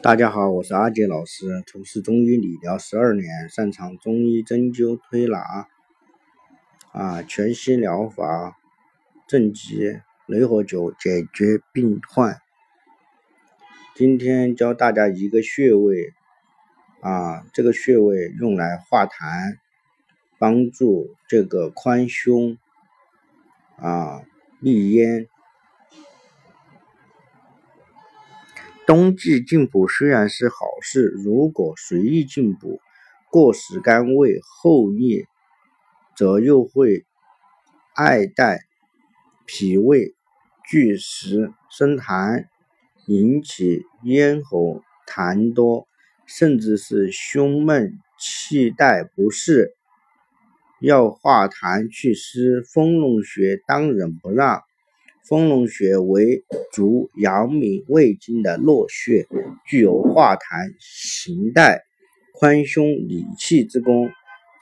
[0.00, 5.66] 大家好，我是阿杰老师，从事中医理疗十二年，擅长中医针灸推拿，
[6.92, 8.56] 啊，全息疗法、
[9.26, 12.40] 正极、雷火灸解决病患。
[13.96, 16.12] 今天教大家一个穴位，
[17.00, 19.56] 啊，这个穴位用来化痰，
[20.38, 22.56] 帮助这个宽胸，
[23.76, 24.22] 啊，
[24.60, 25.26] 利咽。
[28.88, 32.80] 冬季进补虽然是好事，如果随意进补，
[33.30, 35.26] 过食甘味后腻，
[36.16, 37.04] 则又会
[37.94, 38.60] 碍带
[39.44, 40.14] 脾胃
[40.66, 42.46] 聚食生痰，
[43.06, 45.86] 引起咽喉痰多，
[46.24, 49.74] 甚至是胸闷气带不适。
[50.80, 54.62] 要化痰祛湿，丰隆穴当仁不让。
[55.28, 56.42] 丰隆穴为
[56.72, 59.26] 足阳明胃经的络穴，
[59.66, 61.82] 具有化痰行带、
[62.32, 64.08] 宽胸理气之功。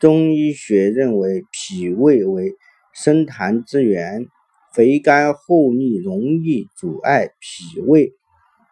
[0.01, 2.53] 中医学认为，脾胃为
[2.93, 4.27] 生痰之源，
[4.75, 8.13] 肥甘厚腻容易阻碍脾胃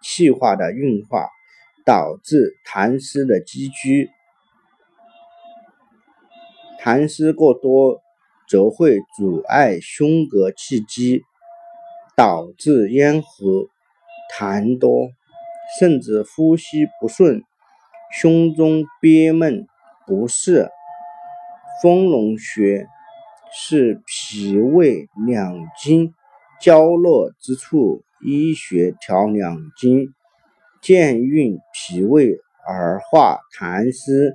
[0.03, 1.29] 气化的运化，
[1.87, 4.09] 导致痰湿的积聚。
[6.83, 8.01] 痰湿过多，
[8.49, 11.23] 则会阻碍胸膈气机。
[12.17, 13.69] 导致咽喉
[14.33, 15.09] 痰多，
[15.79, 17.43] 甚至呼吸不顺，
[18.13, 19.67] 胸中憋闷
[20.07, 20.69] 不适。
[21.83, 22.87] 丰隆穴
[23.53, 26.15] 是脾胃两经
[26.61, 30.15] 交络之处，医学调两经，
[30.81, 34.35] 健运脾胃而化痰湿，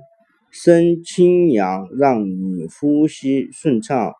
[0.50, 4.12] 生清阳，让你呼吸顺畅，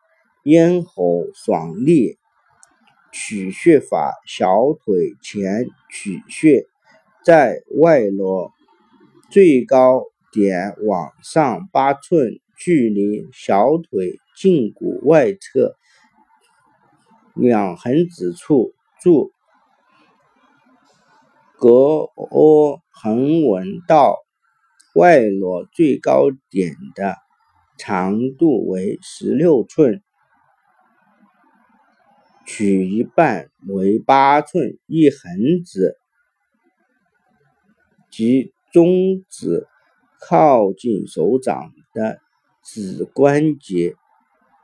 [0.44, 2.19] 咽喉爽利。
[3.12, 6.66] 取穴法：小腿前取穴，
[7.24, 8.50] 在外踝
[9.30, 15.76] 最高点往上八寸，距离小腿胫骨外侧
[17.34, 19.32] 两横指处注
[21.58, 24.16] 隔窝横纹到
[24.94, 27.16] 外踝最高点的
[27.78, 30.02] 长度为十六寸。
[32.52, 35.94] 取一半为八寸，一横指
[38.10, 39.68] 及中指
[40.18, 42.18] 靠近手掌的
[42.64, 43.94] 指关节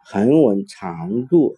[0.04, 1.54] 横纹长度。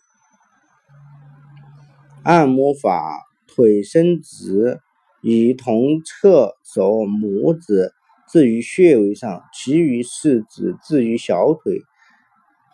[2.22, 4.80] 按摩法：腿伸直，
[5.22, 7.90] 以同侧手拇指
[8.28, 11.80] 置于穴位上，其余四指置于小腿。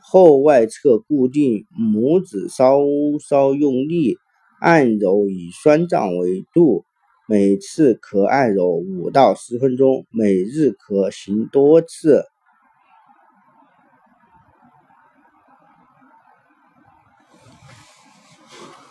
[0.06, 2.78] 后外侧固定，拇指稍
[3.26, 4.19] 稍用力
[4.60, 6.84] 按揉，以酸胀为度，
[7.26, 12.26] 每次可按揉五到十分钟，每日可行多次。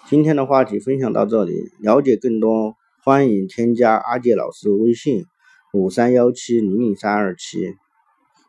[0.09, 5.25] 今天的话题分享到这里，了解更多欢迎添加阿杰老师微信：
[5.73, 7.75] 五三幺七零零三二七，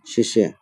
[0.03, 0.57] 谢谢。